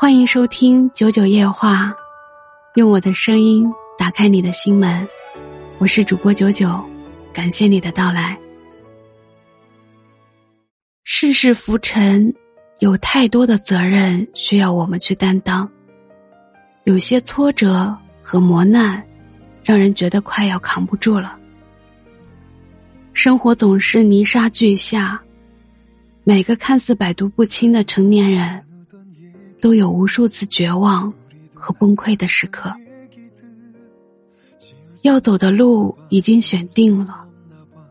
[0.00, 1.94] 欢迎收听九九夜话，
[2.74, 5.06] 用我的声音打开你的心门。
[5.76, 6.82] 我是主播九九，
[7.34, 8.40] 感谢你的到来。
[11.04, 12.34] 世事浮沉，
[12.78, 15.70] 有太多的责任需要我们去担当。
[16.84, 19.06] 有些挫折和磨难，
[19.62, 21.36] 让人觉得快要扛不住了。
[23.12, 25.20] 生活总是泥沙俱下，
[26.24, 28.64] 每个看似百毒不侵的成年人。
[29.60, 31.12] 都有无数次绝望
[31.54, 32.74] 和崩溃的时刻，
[35.02, 37.28] 要走的路已经选定了，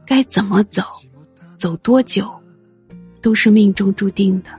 [0.05, 0.84] 该怎么走，
[1.55, 2.29] 走多久，
[3.21, 4.49] 都是命中注定的。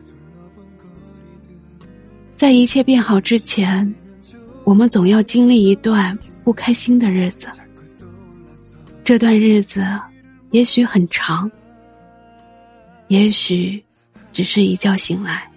[2.36, 3.94] 在一切变好之前，
[4.64, 7.48] 我们总要经历一段不开心的日子。
[9.02, 9.84] 这段日子
[10.52, 11.50] 也许很长，
[13.08, 13.84] 也许
[14.32, 15.49] 只是一觉醒来。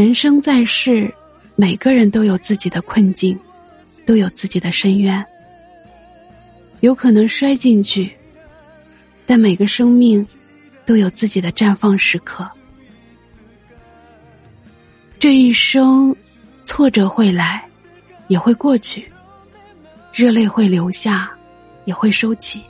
[0.00, 1.12] 人生在世，
[1.56, 3.38] 每个人都有自己的困境，
[4.06, 5.22] 都有自己的深渊，
[6.80, 8.10] 有可能摔进去，
[9.26, 10.26] 但每个生命
[10.86, 12.50] 都有自己的绽放时刻。
[15.18, 16.16] 这一生，
[16.64, 17.62] 挫折会来，
[18.28, 19.02] 也会过去；
[20.14, 21.30] 热泪会流下，
[21.84, 22.62] 也会收起。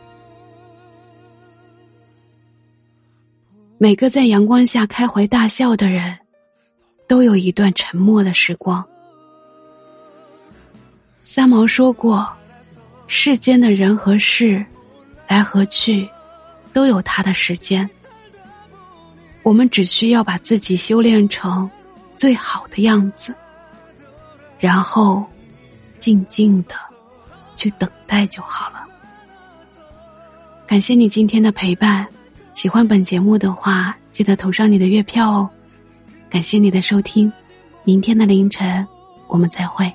[3.79, 6.19] 每个在阳光下开怀大笑的人。
[7.11, 8.87] 都有一段沉默的时光。
[11.25, 12.33] 三毛说过
[13.09, 14.65] ：“世间的人和事，
[15.27, 16.09] 来和去，
[16.73, 17.91] 都有它的时间。
[19.43, 21.69] 我们只需要把自己修炼成
[22.15, 23.35] 最好的样子，
[24.61, 25.27] 然后
[25.99, 26.77] 静静的
[27.57, 28.87] 去等待就好了。”
[30.65, 32.07] 感谢你今天的陪伴，
[32.55, 35.51] 喜欢本节目的话，记得投上你的月票哦。
[36.31, 37.31] 感谢你的收听，
[37.83, 38.87] 明天的凌晨
[39.27, 39.93] 我们再会。